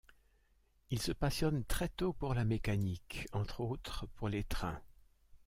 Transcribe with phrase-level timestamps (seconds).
[0.89, 4.81] Il se passionne très tôt pour la mécanique, entre autres pour les trains.